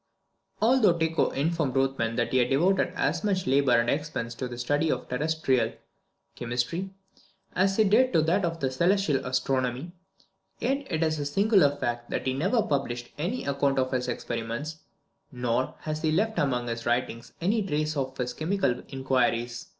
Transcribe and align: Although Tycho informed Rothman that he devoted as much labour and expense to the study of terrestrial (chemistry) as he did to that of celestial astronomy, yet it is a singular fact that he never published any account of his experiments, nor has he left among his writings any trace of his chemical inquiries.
Although 0.63 0.97
Tycho 0.97 1.29
informed 1.29 1.75
Rothman 1.75 2.15
that 2.15 2.33
he 2.33 2.43
devoted 2.43 2.91
as 2.95 3.23
much 3.23 3.45
labour 3.45 3.73
and 3.79 3.87
expense 3.87 4.33
to 4.33 4.47
the 4.47 4.57
study 4.57 4.89
of 4.89 5.07
terrestrial 5.07 5.73
(chemistry) 6.35 6.89
as 7.55 7.77
he 7.77 7.83
did 7.83 8.11
to 8.13 8.23
that 8.23 8.43
of 8.43 8.57
celestial 8.73 9.23
astronomy, 9.23 9.91
yet 10.57 10.87
it 10.89 11.03
is 11.03 11.19
a 11.19 11.25
singular 11.27 11.75
fact 11.75 12.09
that 12.09 12.25
he 12.25 12.33
never 12.33 12.63
published 12.63 13.11
any 13.19 13.45
account 13.45 13.77
of 13.77 13.91
his 13.91 14.07
experiments, 14.07 14.79
nor 15.31 15.75
has 15.81 16.01
he 16.01 16.11
left 16.11 16.39
among 16.39 16.67
his 16.67 16.87
writings 16.87 17.33
any 17.39 17.61
trace 17.61 17.95
of 17.95 18.17
his 18.17 18.33
chemical 18.33 18.81
inquiries. 18.87 19.67